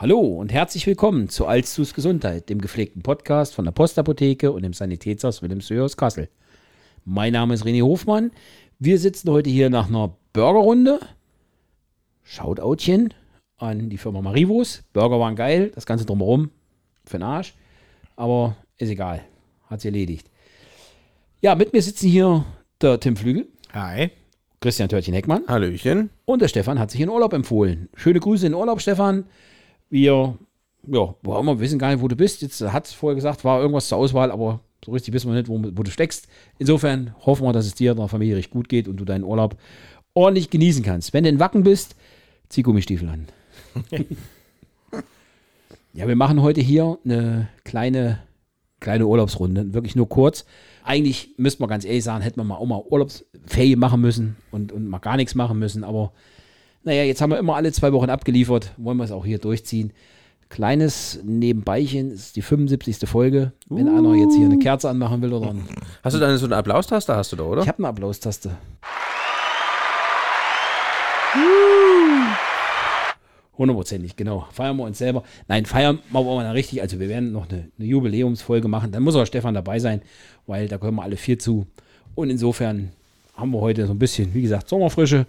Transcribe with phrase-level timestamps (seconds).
[0.00, 4.72] Hallo und herzlich willkommen zu Alstus Gesundheit, dem gepflegten Podcast von der Postapotheke und dem
[4.72, 6.30] Sanitätshaus Wilhelmshöhe aus Kassel.
[7.04, 8.30] Mein Name ist René Hofmann.
[8.78, 11.00] Wir sitzen heute hier nach einer Burgerrunde.
[12.22, 13.12] Shoutoutchen
[13.58, 14.84] an die Firma Marivos.
[14.94, 16.48] Burger waren geil, das Ganze drumherum
[17.04, 17.54] für den Arsch.
[18.16, 19.20] Aber ist egal,
[19.66, 20.30] hat sie erledigt.
[21.42, 22.46] Ja, mit mir sitzen hier
[22.80, 23.48] der Tim Flügel.
[23.74, 24.12] Hi.
[24.62, 25.42] Christian Törtchen Heckmann.
[25.46, 26.08] Hallöchen.
[26.24, 27.90] Und der Stefan hat sich in Urlaub empfohlen.
[27.96, 29.26] Schöne Grüße in Urlaub, Stefan.
[29.90, 30.38] Wir,
[30.86, 32.42] ja, wo immer, wir wissen gar nicht, wo du bist.
[32.42, 35.48] Jetzt hat es vorher gesagt, war irgendwas zur Auswahl, aber so richtig wissen wir nicht,
[35.48, 36.28] wo, wo du steckst.
[36.58, 39.24] Insofern hoffen wir, dass es dir und der Familie recht gut geht und du deinen
[39.24, 39.56] Urlaub
[40.14, 41.12] ordentlich genießen kannst.
[41.12, 41.96] Wenn du in Wacken bist,
[42.48, 43.26] zieh Gummistiefel an.
[45.92, 48.20] ja, wir machen heute hier eine kleine,
[48.80, 49.74] kleine Urlaubsrunde.
[49.74, 50.44] Wirklich nur kurz.
[50.82, 54.72] Eigentlich müsste man ganz ehrlich sagen, hätten wir mal auch mal Urlaubsferien machen müssen und,
[54.72, 55.84] und mal gar nichts machen müssen.
[55.84, 56.12] Aber
[56.82, 59.92] naja, jetzt haben wir immer alle zwei Wochen abgeliefert, wollen wir es auch hier durchziehen.
[60.48, 63.08] Kleines Nebenbeichen, ist die 75.
[63.08, 63.52] Folge.
[63.68, 63.96] Wenn uh.
[63.96, 65.54] einer jetzt hier eine Kerze anmachen will oder
[66.02, 67.62] Hast du da so eine Applaustaste, hast du da, oder?
[67.62, 68.56] Ich habe eine Applaustaste.
[73.56, 74.46] Hundertprozentig, genau.
[74.50, 75.22] Feiern wir uns selber.
[75.46, 76.80] Nein, feiern machen wir mal richtig.
[76.80, 78.90] Also wir werden noch eine, eine, Jubiläumsfolge machen.
[78.90, 80.00] Dann muss auch Stefan dabei sein,
[80.46, 81.66] weil da gehören wir alle vier zu.
[82.14, 82.90] Und insofern
[83.36, 85.26] haben wir heute so ein bisschen, wie gesagt, Sommerfrische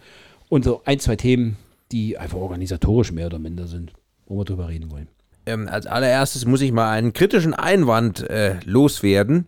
[0.51, 1.55] und so ein, zwei Themen,
[1.93, 3.93] die einfach organisatorisch mehr oder minder sind,
[4.27, 5.07] wo wir drüber reden wollen.
[5.45, 9.47] Ähm, als allererstes muss ich mal einen kritischen Einwand äh, loswerden.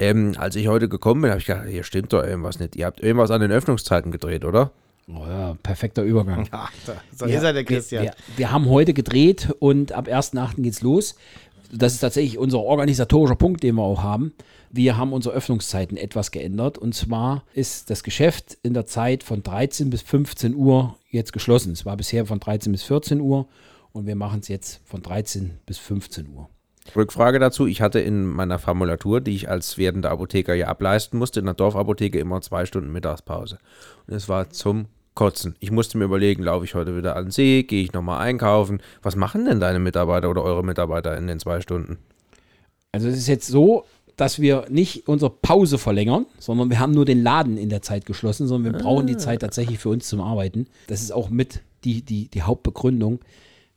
[0.00, 2.74] Ähm, als ich heute gekommen bin, habe ich gedacht, hier stimmt doch irgendwas nicht.
[2.74, 4.72] Ihr habt irgendwas an den Öffnungszeiten gedreht, oder?
[5.08, 6.48] Oh ja, perfekter Übergang.
[6.52, 6.68] Ja,
[7.16, 8.02] so ja, ist er der Christian.
[8.02, 10.60] Wir, wir, wir, haben heute gedreht und ab 1.8.
[10.62, 11.14] geht's los.
[11.72, 14.32] Das ist tatsächlich unser organisatorischer Punkt, den wir auch haben.
[14.70, 16.78] Wir haben unsere Öffnungszeiten etwas geändert.
[16.78, 21.72] Und zwar ist das Geschäft in der Zeit von 13 bis 15 Uhr jetzt geschlossen.
[21.72, 23.46] Es war bisher von 13 bis 14 Uhr
[23.92, 26.48] und wir machen es jetzt von 13 bis 15 Uhr.
[26.96, 27.66] Rückfrage dazu.
[27.66, 31.54] Ich hatte in meiner Formulatur, die ich als werdender Apotheker ja ableisten musste, in der
[31.54, 33.58] Dorfapotheke immer zwei Stunden Mittagspause.
[34.06, 35.56] Und es war zum Kotzen.
[35.60, 38.80] Ich musste mir überlegen, laufe ich heute wieder an den See, gehe ich nochmal einkaufen.
[39.02, 41.98] Was machen denn deine Mitarbeiter oder eure Mitarbeiter in den zwei Stunden?
[42.92, 43.84] Also es ist jetzt so,
[44.16, 48.04] dass wir nicht unsere Pause verlängern, sondern wir haben nur den Laden in der Zeit
[48.06, 48.82] geschlossen, sondern wir ah.
[48.82, 50.66] brauchen die Zeit tatsächlich für uns zum Arbeiten.
[50.88, 53.20] Das ist auch mit die, die, die Hauptbegründung.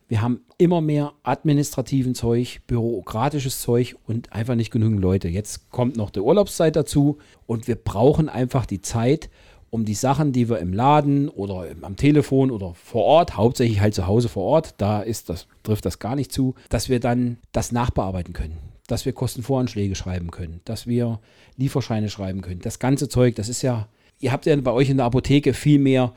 [0.06, 5.28] Wir haben immer mehr administrativen Zeug, bürokratisches Zeug und einfach nicht genügend Leute.
[5.28, 9.30] Jetzt kommt noch die Urlaubszeit dazu und wir brauchen einfach die Zeit,
[9.74, 13.92] um die Sachen, die wir im Laden oder am Telefon oder vor Ort, hauptsächlich halt
[13.92, 17.38] zu Hause vor Ort, da ist das, trifft das gar nicht zu, dass wir dann
[17.50, 21.18] das nachbearbeiten können dass wir Kostenvoranschläge schreiben können, dass wir
[21.56, 22.60] Lieferscheine schreiben können.
[22.60, 23.88] Das ganze Zeug, das ist ja,
[24.20, 26.12] ihr habt ja bei euch in der Apotheke viel mehr,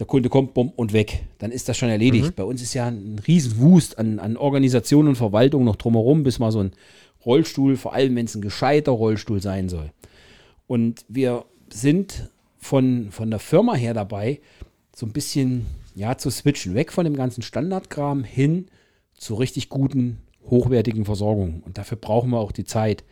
[0.00, 1.24] der Kunde kommt bumm, und weg.
[1.38, 2.30] Dann ist das schon erledigt.
[2.30, 2.34] Mhm.
[2.34, 6.50] Bei uns ist ja ein Riesenwust an, an Organisation und Verwaltung noch drumherum, bis mal
[6.50, 6.72] so ein
[7.24, 9.92] Rollstuhl, vor allem wenn es ein gescheiter Rollstuhl sein soll.
[10.66, 14.40] Und wir sind von, von der Firma her dabei,
[14.94, 18.66] so ein bisschen ja, zu switchen, weg von dem ganzen Standardkram hin
[19.14, 20.18] zu richtig guten
[20.50, 21.62] hochwertigen Versorgung.
[21.64, 23.04] Und dafür brauchen wir auch die Zeit.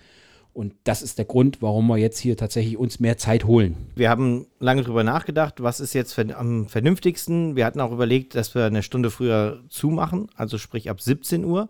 [0.53, 3.77] Und das ist der Grund, warum wir jetzt hier tatsächlich uns mehr Zeit holen.
[3.95, 7.57] Wir haben lange darüber nachgedacht, was ist jetzt am vernünftigsten.
[7.57, 11.69] Wir hatten auch überlegt, dass wir eine Stunde früher zumachen, also sprich ab 17 Uhr.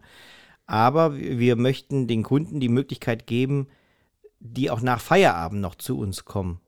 [0.66, 3.66] Aber wir möchten den Kunden die Möglichkeit geben,
[4.38, 6.60] die auch nach Feierabend noch zu uns kommen,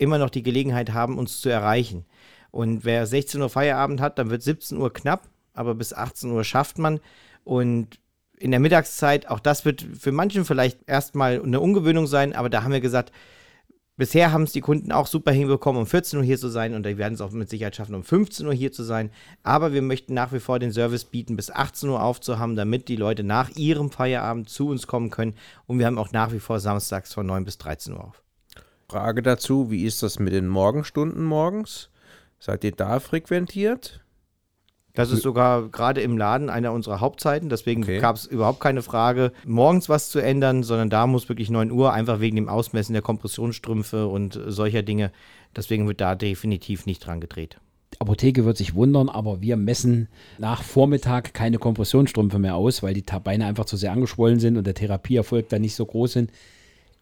[0.00, 2.04] immer noch die Gelegenheit haben, uns zu erreichen.
[2.50, 6.42] Und wer 16 Uhr Feierabend hat, dann wird 17 Uhr knapp, aber bis 18 Uhr
[6.42, 7.00] schafft man.
[7.44, 8.00] Und
[8.38, 12.62] in der Mittagszeit, auch das wird für manchen vielleicht erstmal eine Ungewöhnung sein, aber da
[12.62, 13.12] haben wir gesagt,
[13.96, 16.86] bisher haben es die Kunden auch super hinbekommen, um 14 Uhr hier zu sein und
[16.86, 19.10] wir werden es auch mit Sicherheit schaffen, um 15 Uhr hier zu sein.
[19.42, 22.96] Aber wir möchten nach wie vor den Service bieten, bis 18 Uhr aufzuhaben, damit die
[22.96, 25.34] Leute nach ihrem Feierabend zu uns kommen können.
[25.66, 28.22] Und wir haben auch nach wie vor samstags von 9 bis 13 Uhr auf.
[28.90, 31.90] Frage dazu, wie ist das mit den Morgenstunden morgens?
[32.40, 34.00] Seid ihr da frequentiert?
[34.94, 37.48] Das ist sogar gerade im Laden einer unserer Hauptzeiten.
[37.48, 38.00] Deswegen okay.
[38.00, 41.92] gab es überhaupt keine Frage, morgens was zu ändern, sondern da muss wirklich 9 Uhr,
[41.92, 45.12] einfach wegen dem Ausmessen der Kompressionsstrümpfe und solcher Dinge.
[45.54, 47.58] Deswegen wird da definitiv nicht dran gedreht.
[47.94, 52.94] Die Apotheke wird sich wundern, aber wir messen nach Vormittag keine Kompressionsstrümpfe mehr aus, weil
[52.94, 56.32] die Beine einfach zu sehr angeschwollen sind und der Therapieerfolg da nicht so groß sind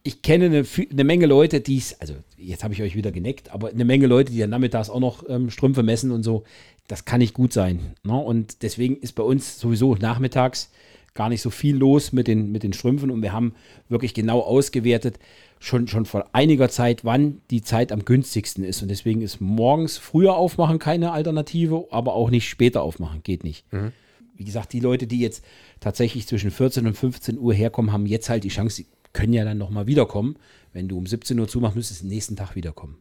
[0.03, 3.51] ich kenne eine, eine Menge Leute, die es, also jetzt habe ich euch wieder geneckt,
[3.51, 6.45] aber eine Menge Leute, die dann nachmittags auch noch ähm, Strümpfe messen und so.
[6.87, 7.95] Das kann nicht gut sein.
[8.03, 8.17] Ne?
[8.17, 10.71] Und deswegen ist bei uns sowieso nachmittags
[11.15, 13.55] gar nicht so viel los mit den, mit den Strümpfen und wir haben
[13.89, 15.19] wirklich genau ausgewertet,
[15.59, 18.81] schon, schon vor einiger Zeit, wann die Zeit am günstigsten ist.
[18.81, 23.71] Und deswegen ist morgens früher aufmachen keine Alternative, aber auch nicht später aufmachen, geht nicht.
[23.73, 23.93] Mhm
[24.39, 25.45] wie gesagt, die Leute, die jetzt
[25.81, 28.85] tatsächlich zwischen 14 und 15 Uhr herkommen, haben jetzt halt die Chance,
[29.19, 30.37] können ja dann nochmal wiederkommen.
[30.73, 32.99] Wenn du um 17 Uhr zumachst, müsstest du nächsten Tag wiederkommen.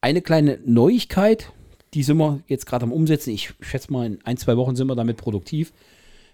[0.00, 1.50] Eine kleine Neuigkeit,
[1.92, 3.30] die sind wir jetzt gerade am Umsetzen.
[3.30, 5.72] Ich schätze mal, in ein, zwei Wochen sind wir damit produktiv.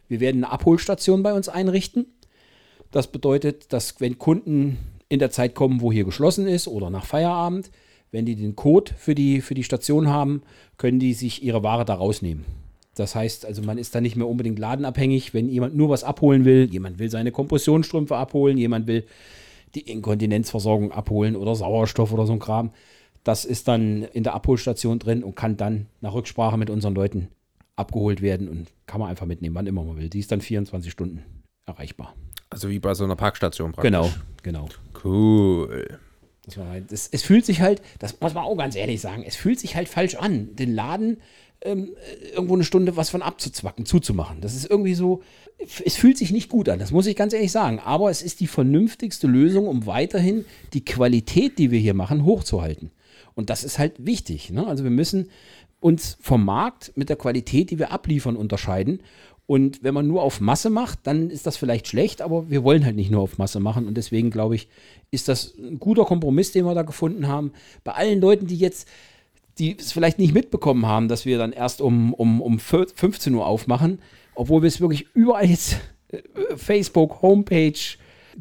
[0.06, 2.04] Wir werden eine Abholstation bei uns einrichten.
[2.90, 4.76] Das bedeutet, dass wenn Kunden
[5.08, 7.70] in der Zeit kommen, wo hier geschlossen ist oder nach Feierabend,
[8.10, 10.42] wenn die den Code für die, für die Station haben,
[10.76, 12.44] können die sich ihre Ware da rausnehmen.
[12.94, 16.44] Das heißt, also man ist da nicht mehr unbedingt ladenabhängig, wenn jemand nur was abholen
[16.44, 16.68] will.
[16.70, 19.04] Jemand will seine Kompressionsstrümpfe abholen, jemand will
[19.74, 22.70] die Inkontinenzversorgung abholen oder Sauerstoff oder so ein Kram.
[23.24, 27.28] Das ist dann in der Abholstation drin und kann dann nach Rücksprache mit unseren Leuten
[27.74, 30.08] abgeholt werden und kann man einfach mitnehmen, wann immer man will.
[30.08, 31.24] Die ist dann 24 Stunden
[31.66, 32.14] erreichbar.
[32.50, 33.90] Also wie bei so einer Parkstation praktisch.
[33.90, 34.10] Genau,
[34.42, 34.68] genau.
[35.02, 35.98] Cool.
[36.44, 39.24] Das war halt, das, es fühlt sich halt, das muss man auch ganz ehrlich sagen,
[39.26, 41.16] es fühlt sich halt falsch an, den Laden
[41.64, 41.96] ähm,
[42.32, 44.40] irgendwo eine Stunde was von abzuzwacken, zuzumachen.
[44.40, 45.22] Das ist irgendwie so,
[45.84, 47.80] es fühlt sich nicht gut an, das muss ich ganz ehrlich sagen.
[47.80, 52.90] Aber es ist die vernünftigste Lösung, um weiterhin die Qualität, die wir hier machen, hochzuhalten.
[53.34, 54.50] Und das ist halt wichtig.
[54.50, 54.66] Ne?
[54.66, 55.30] Also wir müssen
[55.80, 59.00] uns vom Markt mit der Qualität, die wir abliefern, unterscheiden.
[59.46, 62.84] Und wenn man nur auf Masse macht, dann ist das vielleicht schlecht, aber wir wollen
[62.84, 63.86] halt nicht nur auf Masse machen.
[63.86, 64.68] Und deswegen glaube ich,
[65.10, 67.52] ist das ein guter Kompromiss, den wir da gefunden haben.
[67.82, 68.88] Bei allen Leuten, die jetzt,
[69.58, 73.46] die es vielleicht nicht mitbekommen haben, dass wir dann erst um, um, um 15 Uhr
[73.46, 74.00] aufmachen,
[74.34, 75.78] obwohl wir es wirklich überall jetzt,
[76.08, 76.18] äh,
[76.56, 77.78] Facebook, Homepage,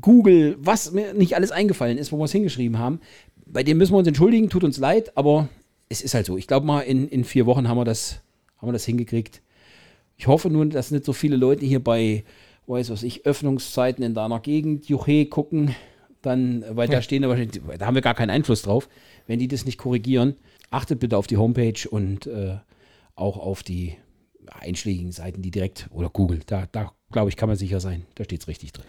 [0.02, 3.00] Google, was mir nicht alles eingefallen ist, wo wir es hingeschrieben haben,
[3.46, 5.50] bei dem müssen wir uns entschuldigen, tut uns leid, aber
[5.90, 6.38] es ist halt so.
[6.38, 8.20] Ich glaube mal, in, in vier Wochen haben wir das,
[8.58, 9.42] haben wir das hingekriegt.
[10.18, 12.24] Ich hoffe nur, dass nicht so viele Leute hier bei,
[12.68, 15.76] weiß was ich, Öffnungszeiten in deiner Gegend, Juche, gucken,
[16.22, 16.96] dann, weil ja.
[16.96, 18.88] da stehen da wahrscheinlich, da haben wir gar keinen Einfluss drauf.
[19.28, 20.36] Wenn die das nicht korrigieren,
[20.74, 22.58] achtet bitte auf die Homepage und äh,
[23.16, 23.96] auch auf die
[24.52, 28.24] einschlägigen Seiten, die direkt, oder Google, da, da glaube ich, kann man sicher sein, da
[28.24, 28.86] steht es richtig drin.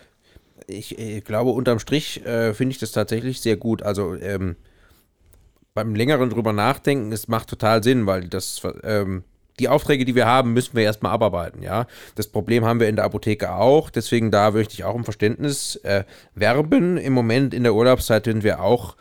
[0.67, 3.83] Ich, ich, glaube, unterm Strich äh, finde ich das tatsächlich sehr gut.
[3.83, 4.57] Also ähm,
[5.75, 9.25] beim längeren drüber nachdenken, es macht total Sinn, weil das ähm,
[9.61, 11.87] die Aufträge, die wir haben, müssen wir erstmal abarbeiten, ja.
[12.15, 15.77] Das Problem haben wir in der Apotheke auch, deswegen da möchte ich auch um Verständnis
[15.77, 16.05] äh,
[16.35, 16.97] werben.
[16.97, 18.97] Im Moment in der Urlaubszeit sind wir auch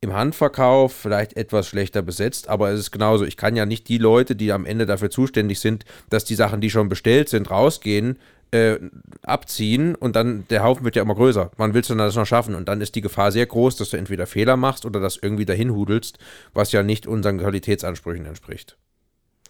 [0.00, 3.24] im Handverkauf vielleicht etwas schlechter besetzt, aber es ist genauso.
[3.24, 6.60] Ich kann ja nicht die Leute, die am Ende dafür zuständig sind, dass die Sachen,
[6.60, 8.18] die schon bestellt sind, rausgehen,
[8.50, 8.78] äh,
[9.22, 11.50] abziehen und dann der Haufen wird ja immer größer.
[11.56, 12.54] Wann willst du das noch schaffen?
[12.54, 15.46] Und dann ist die Gefahr sehr groß, dass du entweder Fehler machst oder das irgendwie
[15.46, 16.18] dahin hudelst,
[16.52, 18.76] was ja nicht unseren Qualitätsansprüchen entspricht.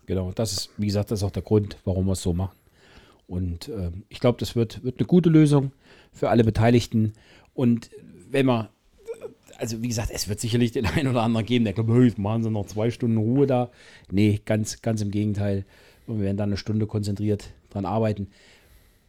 [0.07, 2.57] Genau, das ist, wie gesagt, das ist auch der Grund, warum wir es so machen.
[3.27, 5.73] Und äh, ich glaube, das wird, wird eine gute Lösung
[6.13, 7.13] für alle Beteiligten.
[7.55, 7.91] Und
[8.31, 8.69] wenn man,
[9.59, 12.43] also wie gesagt, es wird sicherlich den einen oder anderen geben, der glaubt, hey, machen
[12.43, 13.71] sie noch zwei Stunden Ruhe da.
[14.11, 15.65] Nee, ganz, ganz im Gegenteil.
[16.07, 18.29] Und wir werden da eine Stunde konzentriert dran arbeiten.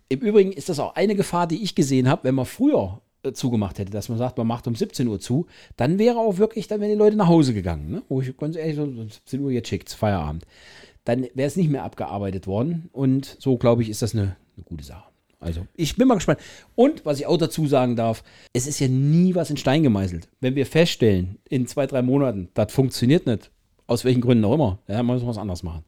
[0.09, 3.33] Im Übrigen ist das auch eine Gefahr, die ich gesehen habe, wenn man früher äh,
[3.33, 6.67] zugemacht hätte, dass man sagt, man macht um 17 Uhr zu, dann wäre auch wirklich,
[6.67, 7.91] dann wären die Leute nach Hause gegangen.
[7.91, 8.03] Ne?
[8.07, 10.45] Wo ich ganz ehrlich, so 17 Uhr jetzt schickt, Feierabend
[11.07, 12.89] dann wäre es nicht mehr abgearbeitet worden.
[12.91, 15.06] Und so, glaube ich, ist das eine, eine gute Sache.
[15.39, 16.39] Also, ich bin mal gespannt.
[16.75, 18.23] Und was ich auch dazu sagen darf,
[18.53, 20.29] es ist ja nie was in Stein gemeißelt.
[20.39, 23.51] Wenn wir feststellen, in zwei, drei Monaten, das funktioniert nicht,
[23.85, 25.83] aus welchen Gründen auch immer, ja, müssen wir was anderes machen.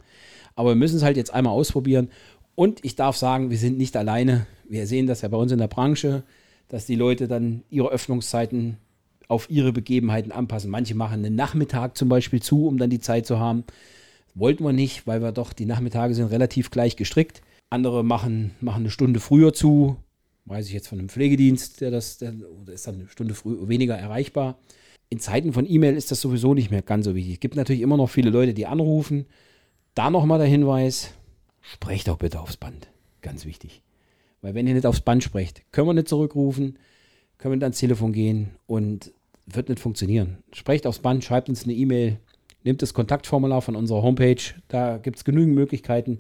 [0.56, 2.10] Aber wir müssen es halt jetzt einmal ausprobieren.
[2.56, 4.46] Und ich darf sagen, wir sind nicht alleine.
[4.68, 6.24] Wir sehen das ja bei uns in der Branche,
[6.68, 8.78] dass die Leute dann ihre Öffnungszeiten
[9.30, 10.70] auf ihre Begebenheiten anpassen.
[10.70, 13.64] Manche machen einen Nachmittag zum Beispiel zu, um dann die Zeit zu haben.
[14.36, 17.42] Wollten wir nicht, weil wir doch, die Nachmittage sind relativ gleich gestrickt.
[17.70, 19.98] Andere machen, machen eine Stunde früher zu.
[20.46, 23.68] Weiß ich jetzt von einem Pflegedienst, der das, der, der ist dann eine Stunde früh,
[23.68, 24.58] weniger erreichbar.
[25.10, 27.34] In Zeiten von E-Mail ist das sowieso nicht mehr ganz so wichtig.
[27.34, 29.26] Es gibt natürlich immer noch viele Leute, die anrufen.
[29.96, 31.14] Da nochmal der Hinweis,
[31.62, 32.88] sprecht doch bitte aufs Band.
[33.22, 33.82] Ganz wichtig.
[34.42, 36.78] Weil wenn ihr nicht aufs Band sprecht, können wir nicht zurückrufen,
[37.38, 39.12] können wir nicht ans Telefon gehen und
[39.46, 40.38] wird nicht funktionieren.
[40.54, 42.20] Sprecht aufs Band, schreibt uns eine E-Mail,
[42.64, 44.42] Nehmt das Kontaktformular von unserer Homepage.
[44.68, 46.20] Da gibt es genügend Möglichkeiten,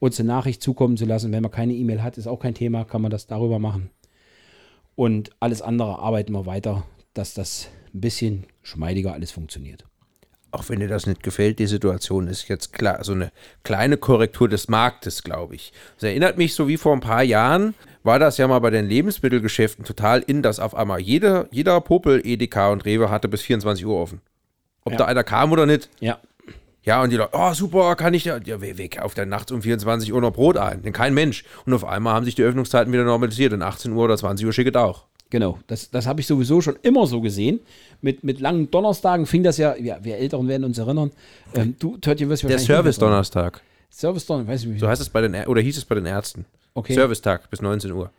[0.00, 1.30] uns eine Nachricht zukommen zu lassen.
[1.30, 3.90] Wenn man keine E-Mail hat, ist auch kein Thema, kann man das darüber machen.
[4.96, 9.84] Und alles andere arbeiten wir weiter, dass das ein bisschen geschmeidiger alles funktioniert.
[10.52, 13.30] Auch wenn dir das nicht gefällt, die Situation ist jetzt klar, so eine
[13.62, 15.72] kleine Korrektur des Marktes, glaube ich.
[15.94, 18.86] Das erinnert mich so wie vor ein paar Jahren, war das ja mal bei den
[18.86, 23.86] Lebensmittelgeschäften total in, dass auf einmal jeder, jeder Popel, Edeka und Rewe hatte bis 24
[23.86, 24.22] Uhr offen.
[24.84, 24.98] Ob ja.
[24.98, 25.88] da einer kam oder nicht.
[26.00, 26.18] Ja.
[26.82, 29.52] Ja, und die Leute, oh super, kann ich ja, ja wer, wer kauft denn nachts
[29.52, 30.82] um 24 Uhr noch Brot ein?
[30.82, 31.44] Denn kein Mensch.
[31.66, 34.52] Und auf einmal haben sich die Öffnungszeiten wieder normalisiert und 18 Uhr oder 20 Uhr
[34.52, 35.04] schickt auch.
[35.28, 37.60] Genau, das, das habe ich sowieso schon immer so gesehen.
[38.00, 41.12] Mit, mit langen Donnerstagen fing das ja, ja wir Älteren werden uns erinnern.
[41.54, 43.60] Ähm, du, Törtchen, wirst Der Service-Donnerstag.
[43.90, 44.80] Service Donnerstag, weiß ich nicht.
[44.80, 46.46] So heißt es bei den, Ä- oder hieß es bei den Ärzten.
[46.74, 46.94] Okay.
[46.94, 48.10] Servicetag bis 19 Uhr.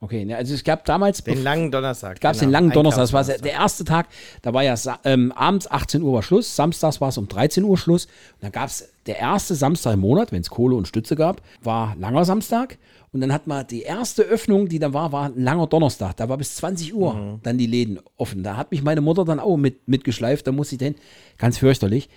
[0.00, 2.20] Okay, ne, also es gab damals, Den langen Donnerstag.
[2.20, 2.48] gab es genau.
[2.50, 3.02] den langen Donnerstag.
[3.02, 3.50] Das war Einkaufsdonnerstag.
[3.50, 4.06] der erste Tag.
[4.42, 4.74] Da war ja
[5.04, 6.54] ähm, abends 18 Uhr war Schluss.
[6.54, 8.04] Samstags war es um 13 Uhr Schluss.
[8.06, 11.42] Und dann gab es der erste Samstag im Monat, wenn es Kohle und Stütze gab,
[11.62, 12.78] war langer Samstag.
[13.12, 16.16] Und dann hat man die erste Öffnung, die dann war, war ein langer Donnerstag.
[16.18, 17.40] Da war bis 20 Uhr Mhm.
[17.42, 18.44] dann die Läden offen.
[18.44, 20.46] Da hat mich meine Mutter dann auch mit, mitgeschleift.
[20.46, 20.94] Da musste ich denn
[21.38, 22.08] ganz fürchterlich.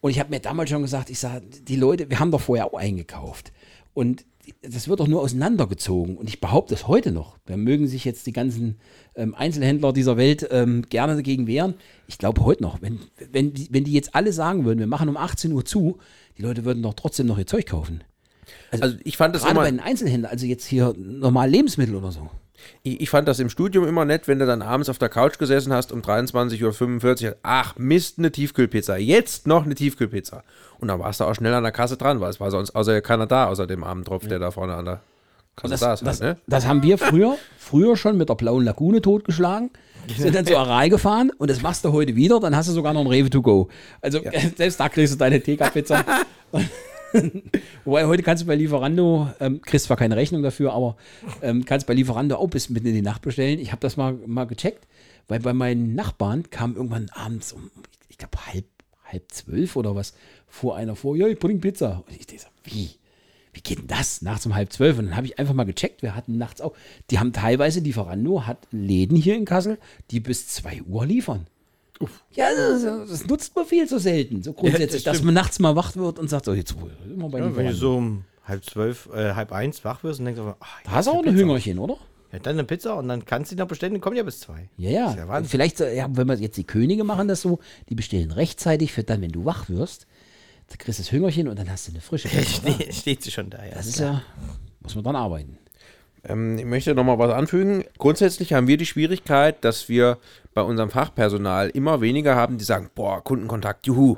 [0.00, 2.66] Und ich habe mir damals schon gesagt, ich sage, die Leute, wir haben doch vorher
[2.66, 3.52] auch eingekauft.
[3.98, 4.24] Und
[4.62, 6.16] das wird doch nur auseinandergezogen.
[6.16, 7.36] Und ich behaupte es heute noch.
[7.46, 8.78] Da mögen sich jetzt die ganzen
[9.16, 11.74] ähm, Einzelhändler dieser Welt ähm, gerne dagegen wehren.
[12.06, 13.00] Ich glaube heute noch, wenn,
[13.32, 15.98] wenn, die, wenn die jetzt alle sagen würden, wir machen um 18 Uhr zu,
[16.36, 18.04] die Leute würden doch trotzdem noch ihr Zeug kaufen.
[18.70, 22.12] Also ich fand das Gerade immer, bei den Einzelhändlern, also jetzt hier normal Lebensmittel oder
[22.12, 22.30] so.
[22.82, 25.38] Ich, ich fand das im Studium immer nett, wenn du dann abends auf der Couch
[25.38, 27.36] gesessen hast um 23.45 Uhr.
[27.42, 28.96] Ach Mist, eine Tiefkühlpizza.
[28.96, 30.42] Jetzt noch eine Tiefkühlpizza.
[30.78, 33.00] Und dann warst du auch schnell an der Kasse dran, weil es war sonst außer
[33.00, 35.00] keiner da, außer dem armen Tropf, der da vorne an der
[35.56, 36.00] Kasse Das, saß.
[36.00, 36.42] das, halt, ne?
[36.46, 39.70] das haben wir früher, früher schon mit der blauen Lagune totgeschlagen.
[40.16, 42.94] Sind dann zur Arai gefahren und das machst du heute wieder, dann hast du sogar
[42.94, 43.68] noch ein Rewe to go.
[44.00, 44.20] Also
[44.56, 46.04] selbst da kriegst du deine TK-Pizza.
[47.84, 50.96] Wobei heute kannst du bei Lieferando, ähm, kriegst zwar keine Rechnung dafür, aber
[51.42, 53.58] ähm, kannst bei Lieferando auch bis mitten in die Nacht bestellen.
[53.58, 54.86] Ich habe das mal, mal gecheckt,
[55.26, 57.70] weil bei meinen Nachbarn kam irgendwann abends um,
[58.08, 58.66] ich glaube halb,
[59.04, 60.14] halb zwölf oder was,
[60.46, 62.04] fuhr einer vor, ja, ich bring Pizza.
[62.06, 62.90] Und ich so, wie?
[63.52, 64.22] Wie geht denn das?
[64.22, 64.98] Nachts um halb zwölf.
[64.98, 66.74] Und dann habe ich einfach mal gecheckt, wir hatten nachts auch,
[67.10, 69.78] die haben teilweise, Lieferando hat Läden hier in Kassel,
[70.10, 71.46] die bis zwei Uhr liefern.
[72.32, 74.42] Ja, das, das nutzt man viel zu selten.
[74.42, 77.38] So grundsätzlich, das dass man nachts mal wach wird und sagt, so, jetzt wir bei
[77.38, 80.82] Ja, wenn du so um halb zwölf, äh, halb eins wach wirst und denkst, ach,
[80.84, 81.34] Da hast du auch ein.
[81.34, 81.96] Hüngerchen, oder?
[82.32, 84.40] Ja, dann eine Pizza und dann kannst du die noch bestellen, die kommen ja bis
[84.40, 84.68] zwei.
[84.76, 85.14] Ja, ja.
[85.16, 85.42] Ja.
[85.44, 89.02] Vielleicht, äh, ja, wenn wir jetzt die Könige machen das so, die bestellen rechtzeitig für
[89.02, 90.06] dann, wenn du wach wirst,
[90.68, 92.70] da kriegst du das Hüngerchen und dann hast du eine frische Pizza.
[92.72, 93.74] Ste steht sie schon da, ja.
[93.74, 94.22] Das ist ja,
[94.80, 95.58] muss man dann arbeiten.
[96.24, 97.84] Ähm, ich möchte noch mal was anfügen.
[97.98, 100.18] Grundsätzlich haben wir die Schwierigkeit, dass wir
[100.54, 104.16] bei unserem Fachpersonal immer weniger haben, die sagen, boah, Kundenkontakt, juhu.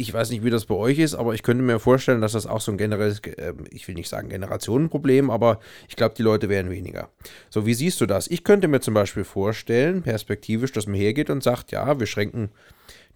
[0.00, 2.46] Ich weiß nicht, wie das bei euch ist, aber ich könnte mir vorstellen, dass das
[2.46, 6.48] auch so ein generelles, äh, ich will nicht sagen Generationenproblem, aber ich glaube, die Leute
[6.48, 7.10] werden weniger.
[7.50, 8.26] So, wie siehst du das?
[8.26, 12.48] Ich könnte mir zum Beispiel vorstellen, perspektivisch, dass man hergeht und sagt, ja, wir schränken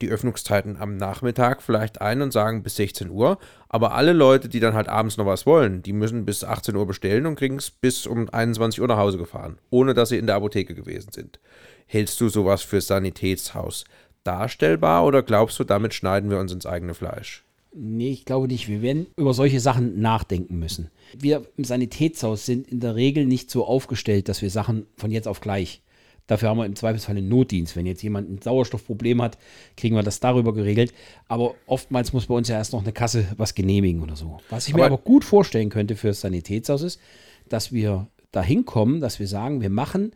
[0.02, 3.38] die Öffnungszeiten am Nachmittag vielleicht ein und sagen bis 16 Uhr.
[3.68, 6.86] Aber alle Leute, die dann halt abends noch was wollen, die müssen bis 18 Uhr
[6.86, 10.26] bestellen und kriegen es bis um 21 Uhr nach Hause gefahren, ohne dass sie in
[10.26, 11.40] der Apotheke gewesen sind.
[11.86, 13.84] Hältst du sowas für Sanitätshaus
[14.24, 17.44] darstellbar oder glaubst du, damit schneiden wir uns ins eigene Fleisch?
[17.76, 18.68] Nee, ich glaube nicht.
[18.68, 20.90] Wir werden über solche Sachen nachdenken müssen.
[21.18, 25.26] Wir im Sanitätshaus sind in der Regel nicht so aufgestellt, dass wir Sachen von jetzt
[25.26, 25.82] auf gleich.
[26.28, 27.76] Dafür haben wir im Zweifelsfall einen Notdienst.
[27.76, 29.36] Wenn jetzt jemand ein Sauerstoffproblem hat,
[29.76, 30.94] kriegen wir das darüber geregelt.
[31.28, 34.38] Aber oftmals muss bei uns ja erst noch eine Kasse was genehmigen oder so.
[34.50, 37.00] Was ich mir Aber- aber gut vorstellen könnte für das Sanitätshaus ist,
[37.48, 40.12] dass wir dahin kommen, dass wir sagen, wir machen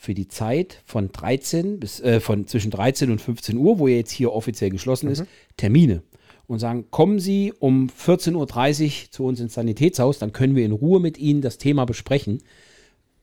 [0.00, 3.96] für die Zeit von 13 bis äh, von zwischen 13 und 15 Uhr, wo ja
[3.96, 5.24] jetzt hier offiziell geschlossen ist,
[5.58, 6.02] Termine
[6.46, 8.34] und sagen, kommen Sie um 14.30
[8.86, 12.42] Uhr zu uns ins Sanitätshaus, dann können wir in Ruhe mit Ihnen das Thema besprechen.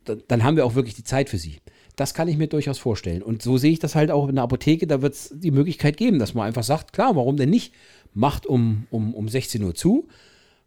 [0.05, 1.61] Dann, dann haben wir auch wirklich die Zeit für Sie.
[1.95, 3.23] Das kann ich mir durchaus vorstellen.
[3.23, 4.85] Und so sehe ich das halt auch in der Apotheke.
[4.85, 7.73] Da wird es die Möglichkeit geben, dass man einfach sagt, klar, warum denn nicht?
[8.13, 10.07] Macht um, um, um 16 Uhr zu.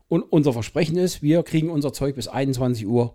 [0.08, 3.14] Und unser Versprechen ist, wir kriegen unser Zeug bis 21 Uhr,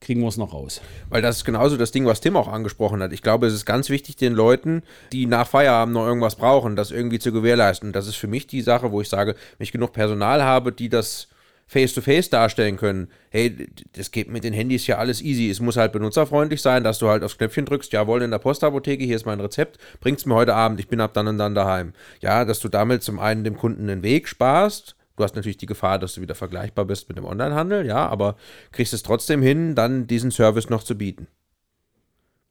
[0.00, 0.80] kriegen wir es noch raus.
[1.08, 3.12] Weil das ist genauso das Ding, was Tim auch angesprochen hat.
[3.12, 6.90] Ich glaube, es ist ganz wichtig, den Leuten, die nach Feierabend noch irgendwas brauchen, das
[6.90, 7.92] irgendwie zu gewährleisten.
[7.92, 10.88] Das ist für mich die Sache, wo ich sage, wenn ich genug Personal habe, die
[10.88, 11.28] das
[11.68, 15.50] face-to-face darstellen können, hey, das geht mit den Handys ja alles easy.
[15.50, 19.04] Es muss halt benutzerfreundlich sein, dass du halt aufs Knöpfchen drückst, jawohl, in der Postapotheke,
[19.04, 21.92] hier ist mein Rezept, bring's mir heute Abend, ich bin ab dann und dann daheim.
[22.20, 25.66] Ja, dass du damit zum einen dem Kunden den Weg sparst, Du hast natürlich die
[25.66, 28.36] Gefahr, dass du wieder vergleichbar bist mit dem Onlinehandel, ja, aber
[28.70, 31.26] kriegst es trotzdem hin, dann diesen Service noch zu bieten.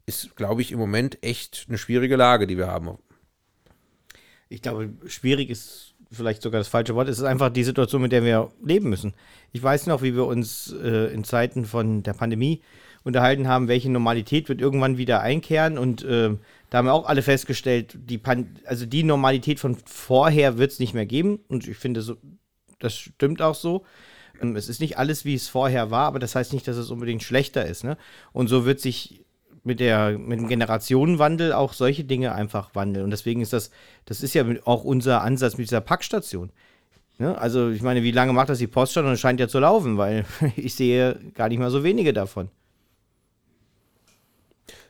[0.07, 2.98] Ist, glaube ich, im Moment echt eine schwierige Lage, die wir haben.
[4.50, 7.07] Ich glaube, schwierig ist vielleicht sogar das falsche Wort.
[7.07, 9.13] Es ist einfach die Situation, mit der wir leben müssen.
[9.51, 12.62] Ich weiß noch, wie wir uns äh, in Zeiten von der Pandemie
[13.03, 15.77] unterhalten haben, welche Normalität wird irgendwann wieder einkehren.
[15.77, 16.36] Und äh,
[16.69, 20.79] da haben wir auch alle festgestellt, die Pan also die Normalität von vorher wird es
[20.79, 21.39] nicht mehr geben.
[21.48, 22.17] Und ich finde, so,
[22.79, 23.86] das stimmt auch so.
[24.41, 26.91] Ähm, Es ist nicht alles, wie es vorher war, aber das heißt nicht, dass es
[26.91, 27.84] unbedingt schlechter ist.
[27.84, 27.98] Ne?
[28.34, 29.25] Und so wird sich
[29.63, 33.03] mit, der, mit dem Generationenwandel auch solche Dinge einfach wandeln.
[33.03, 33.72] Und deswegen ist das,
[34.05, 36.51] das ist ja auch unser Ansatz mit dieser Packstation.
[37.17, 37.38] Ne?
[37.38, 39.60] Also ich meine, wie lange macht das die Post schon und es scheint ja zu
[39.60, 42.50] laufen, weil ich sehe gar nicht mal so wenige davon.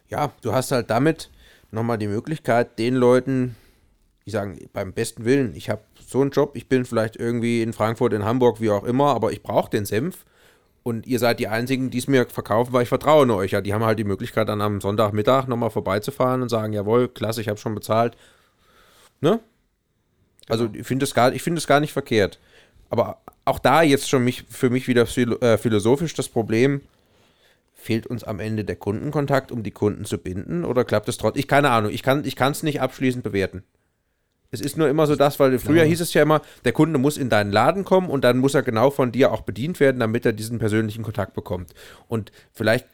[0.10, 1.30] Ja, du hast halt damit
[1.72, 3.56] nochmal die Möglichkeit, den Leuten,
[4.26, 7.74] die sagen, beim besten Willen, ich habe so einen Job, ich bin vielleicht irgendwie in
[7.74, 10.26] Frankfurt, in Hamburg, wie auch immer, aber ich brauche den Senf.
[10.84, 13.52] Und ihr seid die Einzigen, die es mir verkaufen, weil ich vertraue euch.
[13.52, 17.42] Ja, die haben halt die Möglichkeit, dann am Sonntagmittag nochmal vorbeizufahren und sagen, jawohl, klasse,
[17.42, 18.16] ich habe schon bezahlt.
[19.20, 19.40] Ne?
[20.48, 22.40] Also ich finde es gar, ich es gar nicht verkehrt.
[22.92, 25.08] Aber auch da jetzt schon mich, für mich wieder
[25.42, 26.82] äh, philosophisch das Problem,
[27.74, 30.66] fehlt uns am Ende der Kundenkontakt, um die Kunden zu binden?
[30.66, 31.40] Oder klappt es trotzdem?
[31.40, 33.64] Ich keine Ahnung, ich kann ich es nicht abschließend bewerten.
[34.56, 37.18] Es ist nur immer so das, weil früher hieß es ja immer, der Kunde muss
[37.18, 40.26] in deinen Laden kommen und dann muss er genau von dir auch bedient werden, damit
[40.26, 41.74] er diesen persönlichen Kontakt bekommt.
[42.08, 42.86] Und vielleicht,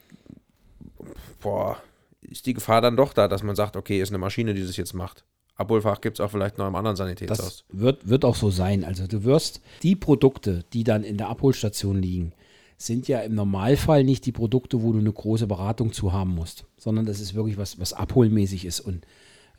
[1.39, 1.77] boah,
[2.21, 4.77] ist die Gefahr dann doch da, dass man sagt, okay, ist eine Maschine, die das
[4.77, 5.23] jetzt macht.
[5.55, 7.37] Abholfach gibt es auch vielleicht noch im anderen Sanitätshaus.
[7.37, 8.83] Das wird, wird auch so sein.
[8.83, 12.33] Also du wirst die Produkte, die dann in der Abholstation liegen,
[12.77, 16.65] sind ja im Normalfall nicht die Produkte, wo du eine große Beratung zu haben musst,
[16.77, 19.05] sondern das ist wirklich was, was abholmäßig ist und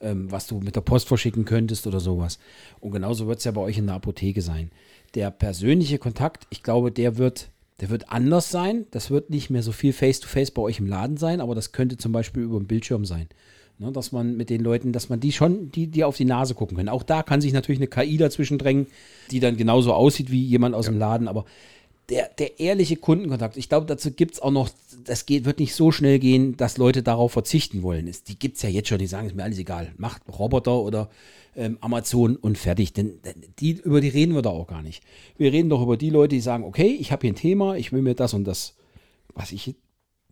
[0.02, 2.38] ähm, was du mit der Post verschicken könntest oder sowas.
[2.80, 4.70] Und genauso wird es ja bei euch in der Apotheke sein.
[5.14, 8.86] Der persönliche Kontakt, ich glaube, der wird, der wird anders sein.
[8.90, 11.96] Das wird nicht mehr so viel Face-to-Face bei euch im Laden sein, aber das könnte
[11.96, 13.28] zum Beispiel über den Bildschirm sein.
[13.78, 16.54] Ne, dass man mit den Leuten, dass man die schon, die, die auf die Nase
[16.54, 16.90] gucken können.
[16.90, 18.86] Auch da kann sich natürlich eine KI dazwischen drängen,
[19.30, 21.46] die dann genauso aussieht wie jemand aus dem Laden, aber
[22.08, 24.70] der, der ehrliche Kundenkontakt, ich glaube, dazu gibt es auch noch,
[25.04, 28.08] das geht, wird nicht so schnell gehen, dass Leute darauf verzichten wollen.
[28.08, 29.92] Es, die gibt es ja jetzt schon, die sagen, ist mir alles egal.
[29.96, 31.10] Macht Roboter oder
[31.56, 32.92] ähm, Amazon und fertig.
[32.92, 33.20] Denn
[33.60, 35.02] die, über die reden wir da auch gar nicht.
[35.36, 37.92] Wir reden doch über die Leute, die sagen, okay, ich habe hier ein Thema, ich
[37.92, 38.74] will mir das und das,
[39.34, 39.66] was ich,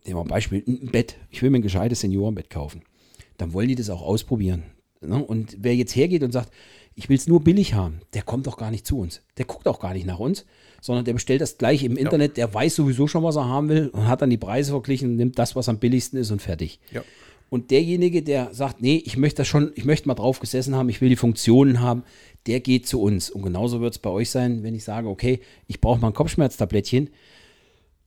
[0.05, 1.15] nehmen wir ein Beispiel, ein Bett.
[1.29, 2.81] Ich will mir ein gescheites Seniorenbett kaufen.
[3.37, 4.63] Dann wollen die das auch ausprobieren.
[5.01, 5.23] Ne?
[5.23, 6.51] Und wer jetzt hergeht und sagt,
[6.95, 9.21] ich will es nur billig haben, der kommt doch gar nicht zu uns.
[9.37, 10.45] Der guckt auch gar nicht nach uns,
[10.81, 13.87] sondern der bestellt das gleich im Internet, der weiß sowieso schon, was er haben will
[13.89, 16.79] und hat dann die Preise verglichen, nimmt das, was am billigsten ist und fertig.
[16.91, 17.03] Ja.
[17.49, 20.89] Und derjenige, der sagt, nee, ich möchte das schon, ich möchte mal drauf gesessen haben,
[20.89, 22.03] ich will die Funktionen haben,
[22.47, 23.29] der geht zu uns.
[23.29, 26.13] Und genauso wird es bei euch sein, wenn ich sage, okay, ich brauche mal ein
[26.13, 27.09] Kopfschmerztablettchen.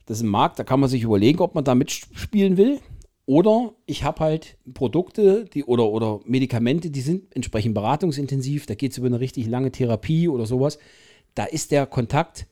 [0.06, 2.80] Das ist ein Markt, da kann man sich überlegen, ob man da mitspielen will.
[3.26, 8.92] Oder ich habe halt Produkte die, oder, oder Medikamente, die sind entsprechend beratungsintensiv, da geht
[8.92, 10.78] es über eine richtig lange Therapie oder sowas.
[11.34, 12.46] Da ist der Kontakt,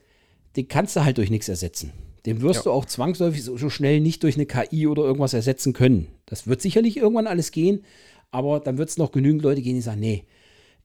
[0.56, 1.92] den kannst du halt durch nichts ersetzen.
[2.26, 2.62] Den wirst Ja.
[2.64, 6.08] du auch zwangsläufig so, so schnell nicht durch eine KI oder irgendwas ersetzen können.
[6.26, 7.84] Das wird sicherlich irgendwann alles gehen,
[8.30, 10.24] aber dann wird es noch genügend Leute gehen, die sagen, nee,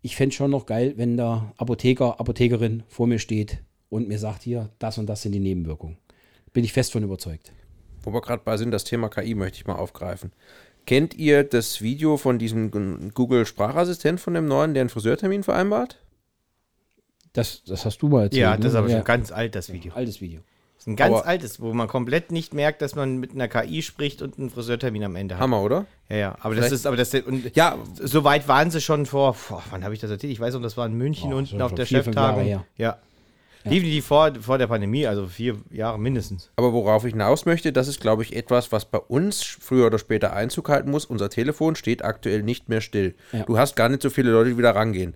[0.01, 4.43] ich fände schon noch geil, wenn der Apotheker, Apothekerin vor mir steht und mir sagt,
[4.43, 5.97] hier, das und das sind die Nebenwirkungen.
[6.53, 7.51] Bin ich fest von überzeugt.
[8.03, 10.31] Wo wir gerade bei sind, das Thema KI möchte ich mal aufgreifen.
[10.85, 12.71] Kennt ihr das Video von diesem
[13.13, 15.99] Google-Sprachassistent von dem neuen, der einen Friseurtermin vereinbart?
[17.33, 18.41] Das, das hast du mal erzählt.
[18.41, 18.79] Ja, das ist ne?
[18.79, 18.97] aber Ja.
[18.97, 19.93] schon ganz alt, das Video.
[19.93, 20.41] Altes Video.
[20.75, 23.47] Das ist ein ganz Aber- altes, wo man komplett nicht merkt, dass man mit einer
[23.47, 25.41] KI spricht und einen Friseurtermin am Ende hat.
[25.41, 25.85] Hammer, oder?
[26.09, 26.35] Ja, ja.
[26.41, 27.77] Aber das Vielleicht- ist, aber das und Ja.
[28.01, 30.31] so weit waren sie schon vor, boah, wann habe ich das erzählt?
[30.33, 32.63] Ich weiß noch, das war in München Boah, unten auf der vier, Cheftagung.
[32.77, 32.97] Ja.
[33.65, 36.51] Liefen die vor, vor der Pandemie, also vier Jahre mindestens.
[36.55, 39.99] Aber worauf ich hinaus möchte, das ist, glaube ich, etwas, was bei uns früher oder
[39.99, 41.03] später Einzug halten muss.
[41.03, 43.15] Unser Telefon steht aktuell nicht mehr still.
[43.33, 43.43] Ja.
[43.43, 45.15] Du hast gar nicht so viele Leute, die wieder rangehen.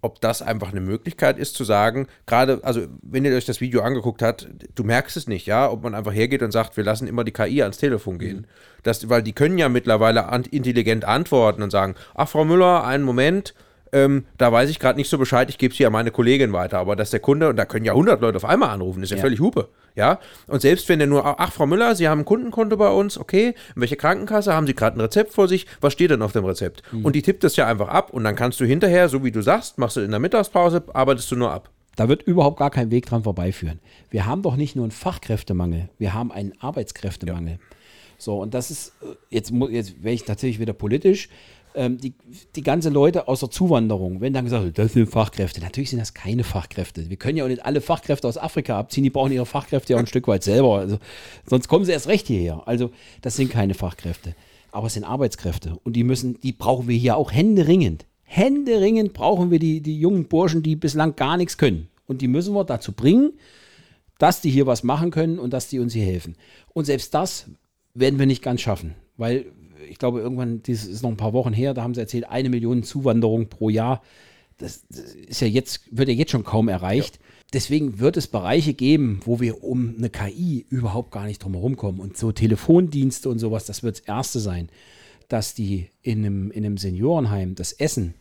[0.00, 3.82] Ob das einfach eine Möglichkeit ist, zu sagen, gerade, also wenn ihr euch das Video
[3.82, 7.08] angeguckt habt, du merkst es nicht, ja, ob man einfach hergeht und sagt, wir lassen
[7.08, 8.46] immer die KI ans Telefon gehen.
[8.84, 13.54] Das, weil die können ja mittlerweile intelligent antworten und sagen, ach, Frau Müller, einen Moment,
[13.92, 16.52] ähm, da weiß ich gerade nicht so Bescheid, ich gebe es hier an meine Kollegin
[16.52, 16.78] weiter.
[16.78, 19.16] Aber dass der Kunde, und da können ja 100 Leute auf einmal anrufen, ist ja,
[19.16, 19.22] Ja.
[19.22, 19.68] völlig Hupe.
[19.94, 23.18] Ja, und selbst wenn der nur, ach, Frau Müller, Sie haben ein Kundenkonto bei uns,
[23.18, 26.30] okay, in welche Krankenkasse, haben Sie gerade ein Rezept vor sich, was steht denn auf
[26.32, 26.82] dem Rezept?
[27.02, 29.42] Und die tippt das ja einfach ab und dann kannst du hinterher, so wie du
[29.42, 31.70] sagst, machst du in der Mittagspause, arbeitest du nur ab.
[31.96, 33.80] Da wird überhaupt gar kein Weg dran vorbeiführen.
[34.08, 37.58] Wir haben doch nicht nur einen Fachkräftemangel, wir haben einen Arbeitskräftemangel.
[38.18, 41.28] So, und das ist, äh, jetzt, jetzt wäre ich natürlich wieder politisch,
[41.78, 42.12] ähm, die,
[42.56, 46.00] die ganze Leute aus der Zuwanderung, wenn dann gesagt wird, das sind Fachkräfte, natürlich sind
[46.00, 47.08] das keine Fachkräfte.
[47.08, 49.96] Wir können ja auch nicht alle Fachkräfte aus Afrika abziehen, die brauchen ihre Fachkräfte ja
[49.96, 50.78] auch ein Stück weit selber.
[50.78, 50.98] Also,
[51.46, 52.62] sonst kommen sie erst recht hierher.
[52.66, 52.90] Also,
[53.22, 54.34] das sind keine Fachkräfte.
[54.72, 55.78] Aber es sind Arbeitskräfte.
[55.84, 58.04] Und die müssen, die brauchen wir hier auch händeringend.
[58.24, 61.88] Händeringend brauchen wir die, die jungen Burschen, die bislang gar nichts können.
[62.06, 63.32] Und die müssen wir dazu bringen,
[64.18, 66.36] dass die hier was machen können und dass die uns hier helfen.
[66.74, 67.46] Und selbst das
[67.94, 69.46] werden wir nicht ganz schaffen, weil
[69.88, 72.48] ich glaube, irgendwann, das ist noch ein paar Wochen her, da haben sie erzählt, eine
[72.48, 74.02] Million Zuwanderung pro Jahr.
[74.58, 77.20] Das, das ist ja jetzt, wird ja jetzt schon kaum erreicht.
[77.52, 81.76] Deswegen wird es Bereiche geben, wo wir um eine KI überhaupt gar nicht drum herum
[81.76, 82.00] kommen.
[82.00, 84.68] Und so Telefondienste und sowas, das wird das Erste sein,
[85.28, 88.14] dass die in einem, in einem Seniorenheim das Essen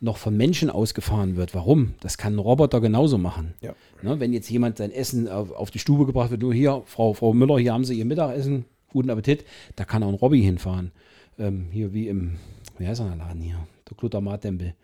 [0.00, 1.54] noch von Menschen ausgefahren wird.
[1.54, 1.94] Warum?
[2.00, 3.54] Das kann ein Roboter genauso machen.
[3.60, 3.74] Ja.
[4.02, 7.12] Ne, wenn jetzt jemand sein Essen auf, auf die Stube gebracht wird, nur hier, Frau,
[7.12, 9.44] Frau Müller, hier haben Sie Ihr Mittagessen, guten Appetit,
[9.76, 10.92] da kann auch ein Robby hinfahren.
[11.38, 12.36] Ähm, hier wie im,
[12.78, 13.56] wie heißt der Laden hier?
[13.88, 14.74] Der Glutamat-Tempel.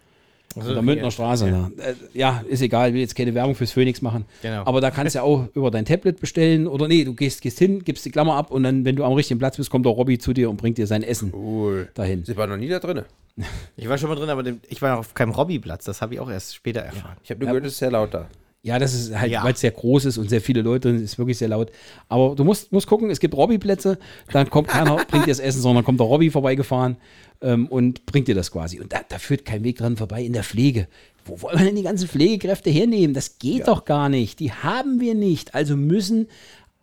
[0.59, 1.49] An der Münchner Straße.
[1.49, 1.71] Ja.
[1.77, 4.25] Äh, ja, ist egal, will jetzt keine Werbung fürs Phoenix machen.
[4.40, 4.64] Genau.
[4.64, 7.59] Aber da kannst du ja auch über dein Tablet bestellen oder nee, du gehst, gehst
[7.59, 9.92] hin, gibst die Klammer ab und dann, wenn du am richtigen Platz bist, kommt der
[9.92, 11.88] Robby zu dir und bringt dir sein Essen Cool.
[11.95, 12.25] dahin.
[12.25, 13.03] Sie war noch nie da drin.
[13.77, 15.85] Ich war schon mal drin, aber ich war auf keinem Hobbyplatz.
[15.85, 17.19] Das habe ich auch erst später erfahren.
[17.23, 18.29] Ich habe nur gehört, es ist sehr laut da.
[18.66, 19.44] Ja, das ist halt, Ja.
[19.44, 21.70] weil es sehr groß ist und sehr viele Leute, und es ist wirklich sehr laut.
[22.09, 23.96] Aber du musst, musst gucken, es gibt Robby-Plätze,
[24.33, 26.96] dann kommt keiner, bringt dir das Essen, sondern kommt der Robby vorbeigefahren
[27.42, 28.81] ähm, und bringt dir das quasi.
[28.81, 30.88] Und da, da führt kein Weg dran vorbei in der Pflege.
[31.24, 33.14] Wo wollen wir denn die ganzen Pflegekräfte hernehmen?
[33.14, 34.40] Das geht doch gar nicht.
[34.40, 35.55] Die haben wir nicht.
[35.55, 36.26] Also müssen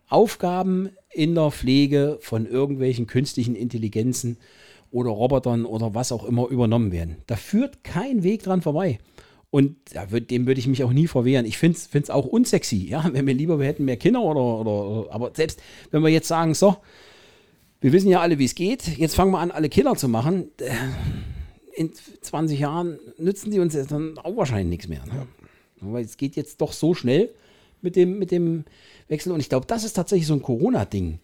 [0.08, 4.36] Aufgaben in der Pflege von irgendwelchen künstlichen Intelligenzen
[4.90, 7.16] oder Robotern oder was auch immer übernommen werden.
[7.26, 8.98] Da führt kein Weg dran vorbei.
[9.54, 11.46] Und da würd, dem würde ich mich auch nie verwehren.
[11.46, 12.88] Ich finde es auch unsexy.
[12.88, 15.62] Ja, wenn wir lieber, wir hätten mehr Kinder oder, oder, aber selbst
[15.92, 16.78] wenn wir jetzt sagen, so,
[17.80, 20.48] wir wissen ja alle, wie es geht, jetzt fangen wir an, alle Kinder zu machen.
[20.58, 20.72] äh,
[21.76, 25.06] In 20 Jahren nützen die uns jetzt dann auch wahrscheinlich nichts mehr.
[25.06, 25.28] Ne?
[25.82, 27.30] Weil es geht jetzt doch so schnell
[27.80, 28.64] mit dem, mit dem
[29.06, 29.30] Wechsel.
[29.30, 31.20] Und ich glaube, das ist tatsächlich so ein Corona-Ding,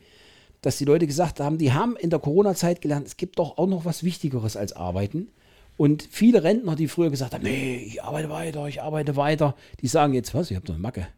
[0.63, 3.67] dass die Leute gesagt haben, die haben in der Corona-Zeit gelernt, es gibt doch auch
[3.67, 5.33] noch was Wichtigeres als Arbeiten.
[5.81, 9.87] Und viele Rentner, die früher gesagt haben, nee, ich arbeite weiter, ich arbeite weiter, die
[9.87, 11.09] sagen jetzt, was, ich habe doch eine Macke.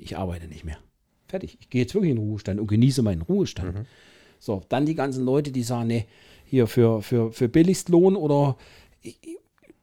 [0.00, 0.78] Ich, arbeite nicht mehr.
[1.28, 1.56] Fertig.
[1.60, 3.86] Ich gehe jetzt wirklich in den Ruhestand und genieße meinen Ruhestand.
[4.40, 6.06] So, dann die ganzen Leute, die sagen, nee,
[6.44, 8.56] hier für, für, für Billigstlohn oder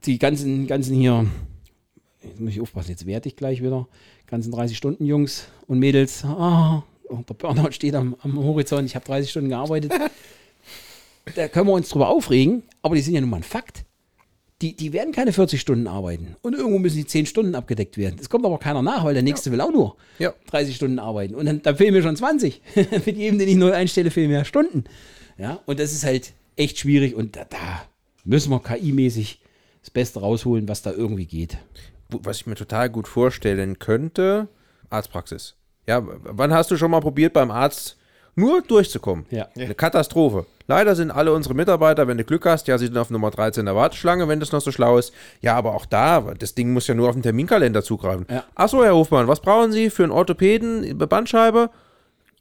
[0.05, 1.25] die ganzen, ganzen hier,
[2.21, 3.87] jetzt muss ich aufpassen, jetzt werde ich gleich wieder,
[4.27, 8.95] ganzen 30 Stunden Jungs und Mädels, ah, und der Burnout steht am, am Horizont, ich
[8.97, 9.93] habe 30 Stunden gearbeitet.
[11.35, 13.84] da können wir uns drüber aufregen, aber die sind ja nun mal ein Fakt.
[14.61, 16.37] Die, die werden keine 40 Stunden arbeiten.
[16.41, 18.15] Und irgendwo müssen die 10 Stunden abgedeckt werden.
[18.21, 20.33] Es kommt aber keiner nach, weil der nächste will auch nur Ja.
[20.47, 21.35] 30 Stunden arbeiten.
[21.35, 22.61] Und dann, dann fehlen mir schon 20.
[23.05, 24.85] Mit jedem, den ich neu einstelle, fehlen mir Stunden.
[25.37, 27.15] Ja, und das ist halt echt schwierig.
[27.15, 27.85] Und da, da
[28.23, 29.39] müssen wir KI-mäßig
[29.81, 31.57] das Beste rausholen, was da irgendwie geht.
[32.09, 34.47] Was ich mir total gut vorstellen könnte,
[34.89, 35.55] Arztpraxis.
[35.85, 37.97] Ja, wann hast du schon mal probiert, beim Arzt
[38.35, 39.25] nur durchzukommen?
[39.31, 39.47] Ja.
[39.55, 40.45] Eine Katastrophe.
[40.67, 43.65] Leider sind alle unsere Mitarbeiter, wenn du Glück hast, ja, sie sind auf Nummer 13
[43.65, 45.13] der Warteschlange, wenn das noch so schlau ist.
[45.41, 48.25] Ja, aber auch da, das Ding muss ja nur auf den Terminkalender zugreifen.
[48.29, 48.43] Ja.
[48.55, 51.69] Achso, Herr Hofmann, was brauchen Sie für einen Orthopäden, Bandscheibe?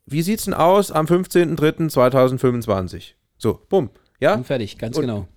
[0.06, 3.12] Wie sieht's denn aus am 15.03.2025?
[3.38, 3.90] So, bumm.
[4.20, 4.34] Ja?
[4.34, 5.28] Und fertig, ganz Und- genau.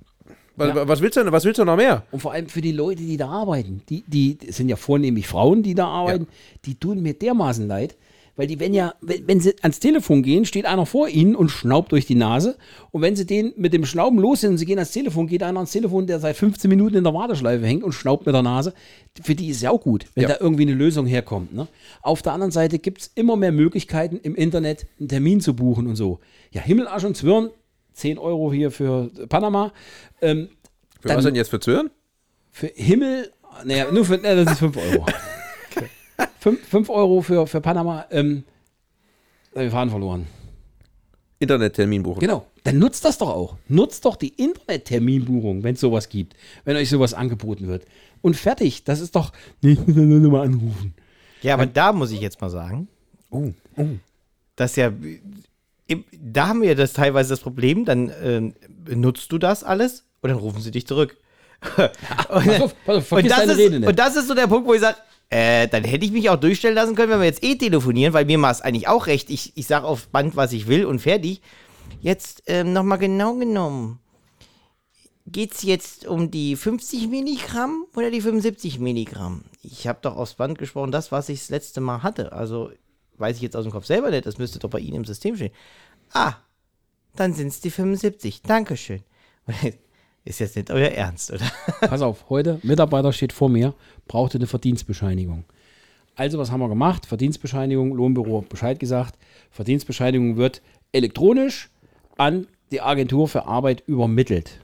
[0.60, 0.88] Was, Ja.
[0.88, 2.02] was, willst du denn, was willst du noch mehr?
[2.10, 5.28] Und vor allem für die Leute, die da arbeiten, die, die es sind ja vornehmlich
[5.28, 6.28] Frauen, die da arbeiten,
[6.66, 7.96] die tun mir dermaßen leid,
[8.38, 11.50] weil die, wenn ja, wenn, wenn sie ans Telefon gehen, steht einer vor ihnen und
[11.50, 12.58] schnaubt durch die Nase.
[12.92, 15.44] Und wenn sie den mit dem Schnauben los sind und sie gehen ans Telefon, geht
[15.44, 18.44] einer ans Telefon, der seit 15 Minuten in der Warteschleife hängt und schnaubt mit der
[18.44, 18.74] Nase.
[19.22, 20.30] Für die ist es ja auch gut, wenn Ja.
[20.30, 21.54] da irgendwie eine Lösung herkommt.
[21.54, 21.68] Ne?
[22.02, 25.88] Auf der anderen Seite gibt es immer mehr Möglichkeiten, im Internet einen Termin zu buchen
[25.88, 26.20] und so.
[26.52, 27.50] Ja, Himmel, Arsch und Zwirn,
[27.94, 29.74] 10 Euro hier für Panama.
[30.22, 30.50] Ähm,
[31.02, 31.90] Für Dann- was denn jetzt für Zürn?
[32.52, 33.32] für Himmel,
[33.66, 35.06] naja, nur für, äh, das ist 5 Euro.
[36.54, 38.44] 5 Euro für, für Panama, ähm,
[39.54, 40.28] wir fahren verloren.
[41.40, 42.20] Internettermin buchen.
[42.20, 43.58] Genau, dann nutzt das doch auch.
[43.68, 47.86] Nutzt doch die Internet-Terminbuchung, wenn es sowas gibt, wenn euch sowas angeboten wird.
[48.22, 49.32] Und fertig, das ist doch,
[49.62, 50.96] nur mal anrufen.
[51.44, 52.88] Ja, aber da muss ich jetzt mal sagen,
[53.30, 53.86] Oh, oh.
[54.56, 54.92] dass ja,
[56.20, 58.54] da haben wir das teilweise das Problem, dann ähm,
[58.90, 61.18] nutzt du das alles und dann rufen sie dich zurück.
[61.78, 61.92] und,
[62.46, 63.90] Pass auf, pass auf, vergiss das deine ist, Rede nicht.
[63.90, 64.98] und das ist so der Punkt, wo ich sage,
[65.30, 68.26] äh, dann hätte ich mich auch durchstellen lassen können, wenn wir jetzt eh telefonieren, weil
[68.26, 69.30] mir war es eigentlich auch recht.
[69.30, 71.42] Ich, ich sage auf Band, was ich will und fertig.
[72.00, 74.00] Jetzt ähm, nochmal genau genommen.
[75.26, 79.44] Geht es jetzt um die 50 Milligramm oder die 75 Milligramm?
[79.62, 82.32] Ich habe doch aufs Band gesprochen, das, was ich das letzte Mal hatte.
[82.32, 82.72] Also
[83.18, 85.36] weiß ich jetzt aus dem Kopf selber nicht, das müsste doch bei Ihnen im System
[85.36, 85.52] stehen.
[86.14, 86.36] Ah,
[87.16, 88.44] dann sind es die 75.
[88.44, 89.02] Dankeschön.
[90.28, 91.50] Ist jetzt nicht euer Ernst, oder?
[91.80, 93.74] Pass auf, heute, Mitarbeiter steht vor mir,
[94.10, 95.46] brauchte eine Verdienstbescheinigung.
[96.16, 97.06] Also, was haben wir gemacht?
[97.06, 99.18] Verdienstbescheinigung, Lohnbüro Bescheid gesagt.
[99.52, 100.62] Verdienstbescheinigung wird
[100.92, 101.70] elektronisch
[102.18, 104.60] an die Agentur für Arbeit übermittelt.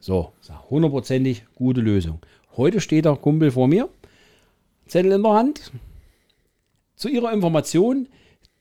[0.00, 0.32] So,
[0.70, 2.18] hundertprozentig gute Lösung.
[2.56, 3.88] Heute steht der Kumpel vor mir,
[4.88, 5.70] Zettel in der Hand.
[6.96, 8.08] Zu Ihrer Information,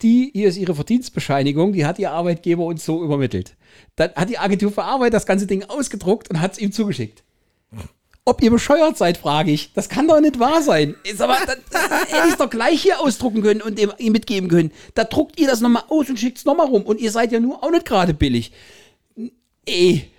[0.06, 3.56] die, hier ist Ihre Verdienstbescheinigung, die hat Ihr Arbeitgeber uns so übermittelt.
[3.96, 7.24] Dann hat die Agentur für Arbeit das ganze Ding ausgedruckt und hat es ihm zugeschickt.
[8.24, 9.72] Ob ihr bescheuert seid, frage ich.
[9.74, 10.96] Das kann doch nicht wahr sein.
[11.04, 14.72] Ist aber, das, das hätte ich doch gleich hier ausdrucken können und ihm mitgeben können.
[14.94, 16.84] Da druckt ihr das nochmal aus und schickt es nochmal rum.
[16.84, 18.52] Und ihr seid ja nur auch nicht gerade billig.
[19.66, 20.10] Ey,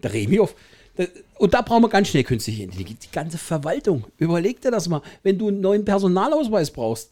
[0.00, 0.54] da reden wir auf.
[0.96, 1.08] Das,
[1.38, 3.00] und da brauchen wir ganz schnell künstliche Intelligenz.
[3.00, 4.04] Die ganze Verwaltung.
[4.16, 5.02] Überleg dir das mal.
[5.22, 7.10] Wenn du einen neuen Personalausweis brauchst,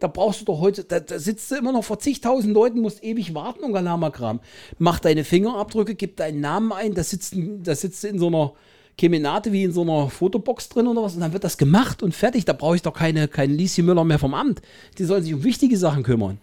[0.00, 3.02] da brauchst du doch heute, da, da sitzt du immer noch vor zigtausend Leuten, musst
[3.02, 4.40] ewig warten und Galama-Kram.
[4.78, 8.52] Mach deine Fingerabdrücke, gib deinen Namen ein, da sitzt, da sitzt du in so einer
[8.96, 12.14] Kemenate wie in so einer Fotobox drin oder was und dann wird das gemacht und
[12.14, 12.44] fertig.
[12.44, 14.60] Da brauche ich doch keine, keine Lisi Müller mehr vom Amt.
[14.98, 16.38] Die sollen sich um wichtige Sachen kümmern.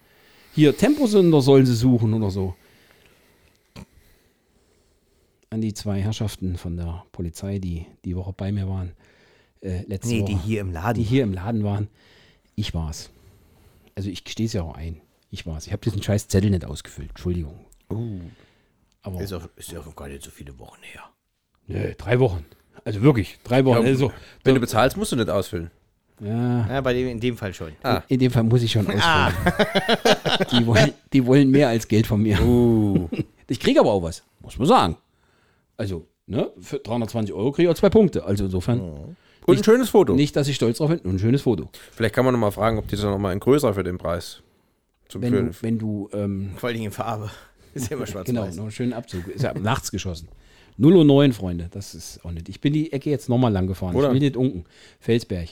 [0.54, 2.56] Hier, Temposünder sollen sie suchen oder so.
[5.50, 8.94] An die zwei Herrschaften von der Polizei, die die Woche bei mir waren.
[9.62, 10.32] Äh, letzte Nee, Woche.
[10.32, 10.98] die hier im Laden.
[10.98, 11.88] Die hier im Laden waren.
[12.56, 13.10] Ich war's.
[13.95, 15.01] Also ich gestehe es ja auch ein.
[15.31, 15.65] Ich war's.
[15.67, 17.10] Ich habe diesen scheiß Zettel nicht ausgefüllt.
[17.10, 17.65] Entschuldigung.
[19.01, 21.03] Aber Ist, auch, ist ja auch gar nicht so viele Wochen her.
[21.67, 22.45] nö, drei Wochen.
[22.84, 23.86] Also wirklich, drei Wochen.
[23.86, 24.12] also,
[24.43, 25.71] Wenn du bezahlst, musst du nicht ausfüllen.
[26.19, 27.71] ja, Ja, bei dem, in dem Fall schon.
[27.84, 28.03] Ah.
[28.08, 29.34] in dem Fall muss ich schon ausfüllen.
[30.51, 32.41] die, wollen, die wollen mehr als Geld von mir.
[32.41, 33.10] Uh.
[33.47, 34.97] Ich kriege aber auch was, muss man sagen.
[35.77, 38.23] Also, ne, für 320 Euro kriege ich auch zwei Punkte.
[38.25, 40.13] Also insofern, Und ein schönes Foto.
[40.13, 41.69] nicht, dass ich stolz drauf bin, nur ein schönes Foto.
[41.91, 43.97] Vielleicht kann man noch mal fragen, ob die dann noch mal ein größer für den
[43.97, 44.41] Preis.
[45.08, 47.29] Zum Wenn du, wenn du ähm, Vor Dingen in Farbe.
[47.73, 49.27] Ist ja immer schwarz Genau, noch einen schönen Abzug.
[49.27, 50.29] Ist ja nachts geschossen.
[50.77, 51.69] 0 Uhr 9, Freunde.
[51.71, 52.49] Das ist auch nicht.
[52.49, 53.95] Ich bin die Ecke jetzt nochmal lang gefahren.
[53.95, 54.08] Oder?
[54.08, 54.65] Ich will nicht unken.
[54.99, 55.49] Felsberg.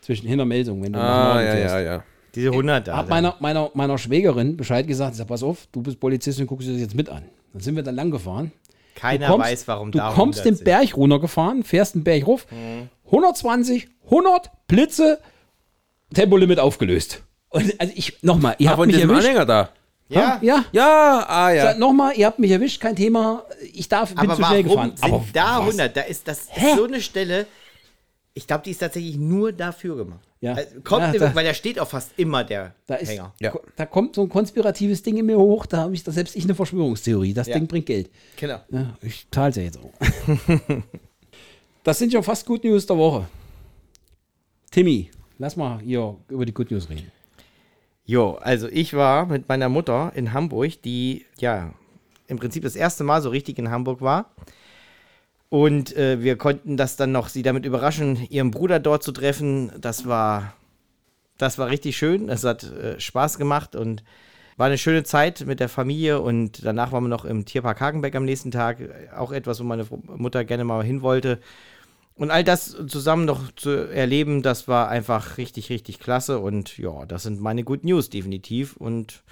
[0.00, 2.04] Zwischen Hintermelsung, wenn du ah, ja, ja, ja.
[2.34, 2.96] Diese 100 da.
[2.96, 5.12] Hab meiner, meiner, meiner Schwägerin Bescheid gesagt.
[5.12, 7.24] Ich sag, pass auf, du bist Polizistin, guckst du das jetzt mit an.
[7.52, 8.52] Dann sind wir dann lang gefahren.
[8.94, 10.64] Keiner du kommst, weiß, warum Du da kommst 100 den.
[10.64, 12.46] Berg runtergefahren, fährst den Berg rauf.
[13.08, 15.18] 120, 100, Blitze,
[16.14, 17.22] Tempolimit aufgelöst.
[17.50, 19.20] Und also ich, nochmal, ihr habt mich erwischt.
[19.26, 19.70] Anhänger da.
[20.10, 21.62] Ja, Ja, Ja, ah, ja.
[21.64, 23.44] Sag Nochmal, ihr habt mich erwischt, kein Thema.
[23.74, 24.92] Ich darf, bin aber zu schnell warum gefahren.
[24.96, 25.66] sind aber da was?
[25.66, 25.96] 100?
[25.96, 26.70] Da ist das Hä?
[26.70, 27.46] ist so eine Stelle.
[28.34, 30.20] Ich glaube, die ist tatsächlich nur dafür gemacht.
[30.40, 30.54] Ja.
[30.54, 33.34] Also, kommt Ja, da- weil da steht auch fast immer der Da, ist, Hänger.
[33.40, 33.52] Ja.
[33.76, 36.44] da kommt so ein konspiratives Ding in mir hoch, da habe ich da selbst ich
[36.44, 37.34] eine Verschwörungstheorie.
[37.34, 37.54] Das Ja.
[37.54, 38.10] Ding bringt Geld.
[38.36, 38.60] Genau.
[38.70, 39.92] Ja, ich zahle es ja jetzt auch.
[41.88, 43.26] das sind schon fast Good News der Woche.
[44.70, 47.10] Timmy, lass mal hier über die Good News reden.
[48.04, 51.72] Jo, also ich war mit meiner Mutter in Hamburg, die ja
[52.26, 54.34] im Prinzip das erste Mal so richtig in Hamburg war.
[55.48, 59.72] Und äh, wir konnten das dann noch, sie damit überraschen, ihren Bruder dort zu treffen.
[59.80, 60.52] Das war,
[61.38, 62.28] das war richtig schön.
[62.28, 64.04] Es hat äh, Spaß gemacht und
[64.58, 66.20] war eine schöne Zeit mit der Familie.
[66.20, 68.76] Und danach waren wir noch im Tierpark Hagenbeck am nächsten Tag.
[69.16, 71.38] Auch etwas, wo meine Mutter gerne mal hin wollte.
[72.18, 76.40] Und all das zusammen noch zu erleben, das war einfach richtig, richtig klasse.
[76.40, 78.76] Und ja, das sind meine Good News definitiv.
[78.76, 79.22] Und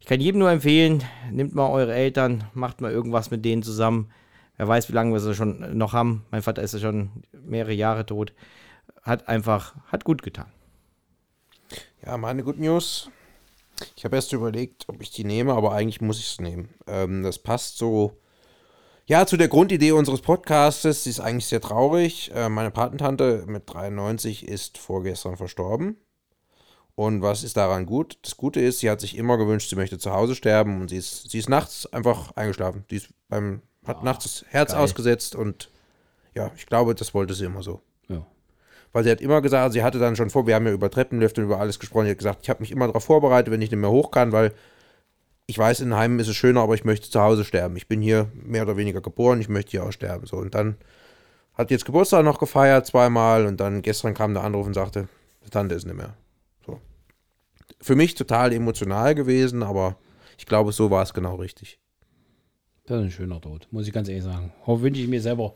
[0.00, 4.10] ich kann jedem nur empfehlen, nehmt mal eure Eltern, macht mal irgendwas mit denen zusammen.
[4.56, 6.26] Wer weiß, wie lange wir sie schon noch haben.
[6.32, 8.32] Mein Vater ist ja schon mehrere Jahre tot.
[9.02, 10.50] Hat einfach, hat gut getan.
[12.04, 13.10] Ja, meine Good News.
[13.96, 16.68] Ich habe erst überlegt, ob ich die nehme, aber eigentlich muss ich es nehmen.
[16.88, 18.16] Ähm, das passt so,
[19.06, 21.04] ja, zu der Grundidee unseres Podcastes.
[21.04, 22.30] Sie ist eigentlich sehr traurig.
[22.34, 25.96] Äh, meine Patentante mit 93 ist vorgestern verstorben.
[26.94, 28.18] Und was ist daran gut?
[28.22, 30.96] Das Gute ist, sie hat sich immer gewünscht, sie möchte zu Hause sterben und sie
[30.96, 32.84] ist, sie ist nachts einfach eingeschlafen.
[32.88, 34.80] Sie ist beim, hat nachts das Herz geil.
[34.80, 35.70] ausgesetzt und
[36.34, 37.80] ja, ich glaube, das wollte sie immer so.
[38.08, 38.24] Ja.
[38.92, 41.40] Weil sie hat immer gesagt, sie hatte dann schon vor, wir haben ja über Treppenlifte
[41.40, 43.72] und über alles gesprochen, sie hat gesagt, ich habe mich immer darauf vorbereitet, wenn ich
[43.72, 44.52] nicht mehr hoch kann, weil
[45.46, 47.76] ich weiß, in Heimen ist es schöner, aber ich möchte zu Hause sterben.
[47.76, 50.26] Ich bin hier mehr oder weniger geboren, ich möchte hier auch sterben.
[50.26, 50.76] So, und dann
[51.54, 55.08] hat jetzt Geburtstag noch gefeiert, zweimal, und dann gestern kam der Anruf und sagte,
[55.44, 56.16] die Tante ist nicht mehr.
[56.66, 56.80] So.
[57.80, 59.96] Für mich total emotional gewesen, aber
[60.38, 61.78] ich glaube, so war es genau richtig.
[62.86, 64.52] Das ist ein schöner Tod, muss ich ganz ehrlich sagen.
[64.66, 65.54] Wünsche ich mir selber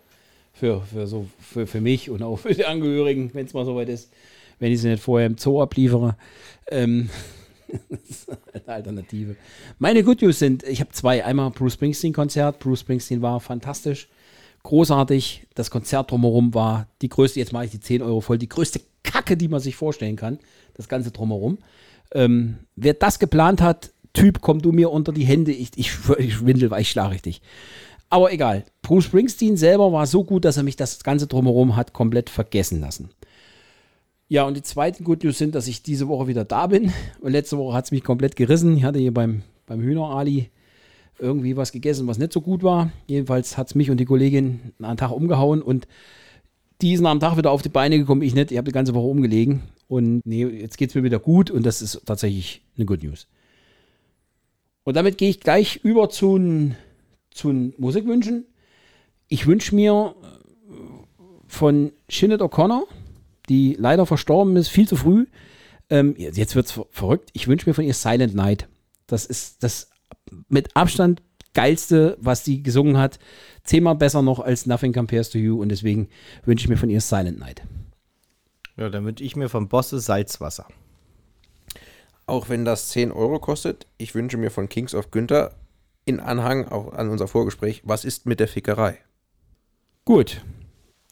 [0.53, 3.89] für, für, so, für, für mich und auch für die Angehörigen, wenn es mal soweit
[3.89, 4.13] ist,
[4.59, 6.17] wenn ich sie nicht vorher im Zoo abliefere.
[6.71, 7.11] Ähm,
[7.89, 9.37] das ist eine Alternative.
[9.79, 11.25] Meine Good News sind, ich habe zwei.
[11.25, 12.59] Einmal Bruce Springsteen-Konzert.
[12.59, 14.09] Bruce Springsteen war fantastisch,
[14.63, 15.47] großartig.
[15.55, 18.81] Das Konzert drumherum war die größte, jetzt mache ich die 10 Euro voll, die größte
[19.03, 20.39] Kacke, die man sich vorstellen kann.
[20.75, 21.59] Das Ganze drumherum.
[22.13, 25.53] Ähm, wer das geplant hat, Typ, komm du mir unter die Hände.
[25.53, 27.41] Ich, ich, ich schwindel, weil ich schlage richtig.
[28.11, 28.65] Aber egal.
[28.83, 32.81] Bruce Springsteen selber war so gut, dass er mich das Ganze drumherum hat komplett vergessen
[32.81, 33.11] lassen.
[34.29, 36.93] Ja, und die zweiten Good News sind, dass ich diese Woche wieder da bin.
[37.21, 38.77] Und letzte Woche hat es mich komplett gerissen.
[38.77, 40.51] Ich hatte hier beim, beim Hühner-Ali
[41.19, 42.93] irgendwie was gegessen, was nicht so gut war.
[43.07, 45.89] Jedenfalls hat es mich und die Kollegin einen Tag umgehauen und
[46.81, 48.53] die nach einem Tag wieder auf die Beine gekommen, ich nicht.
[48.53, 49.63] Ich habe die ganze Woche umgelegen.
[49.89, 53.27] Und nee, jetzt geht es mir wieder gut und das ist tatsächlich eine Good News.
[54.85, 56.73] Und damit gehe ich gleich über zu
[57.31, 58.47] zu Musikwünschen.
[59.29, 60.75] Ich wünsche mir äh,
[61.47, 62.83] von Sinead O'Connor,
[63.49, 65.27] die leider verstorben ist, viel zu früh.
[65.91, 67.31] Ähm, jetzt wird es verrückt.
[67.33, 68.69] Ich wünsche mir von ihr Silent Night.
[69.07, 69.91] Das ist das
[70.49, 71.23] mit Abstand
[71.55, 73.19] geilste, was sie gesungen hat.
[73.65, 75.61] Zehnmal besser noch als Nothing Compares to You.
[75.61, 76.09] Und deswegen
[76.45, 77.63] wünsche ich mir von ihr Silent Night.
[78.77, 80.67] Ja, dann wünsche ich mir vom Bosse Salzwasser.
[82.27, 85.55] Auch wenn das 10 Euro kostet, ich wünsche mir von Kings of Günther
[86.05, 88.99] in Anhang auch an unser Vorgespräch, was ist mit der Fickerei?
[90.05, 90.43] Gut.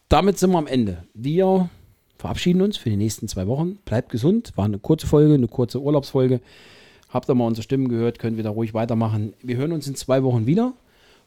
[0.09, 1.05] damit sind wir am Ende.
[1.13, 1.69] Wir
[2.17, 3.77] verabschieden uns für die nächsten zwei Wochen.
[3.85, 4.53] Bleibt gesund.
[4.55, 6.41] War eine kurze Folge, eine kurze Urlaubsfolge.
[7.09, 9.33] Habt ihr mal unsere Stimmen gehört, könnt wieder ruhig weitermachen.
[9.41, 10.73] Wir hören uns in zwei Wochen wieder.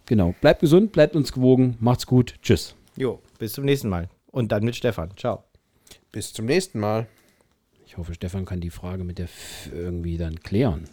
[0.07, 0.35] Genau.
[0.41, 1.77] Bleibt gesund, bleibt uns gewogen.
[1.81, 2.35] Macht's gut.
[2.43, 2.75] Tschüss.
[2.97, 4.09] Jo, bis zum nächsten Mal.
[4.31, 5.11] Und dann mit Stefan.
[5.17, 5.45] Ciao.
[6.13, 7.07] Bis zum nächsten Mal.
[7.87, 10.85] Ich hoffe, Stefan kann die Frage mit der F irgendwie dann klären.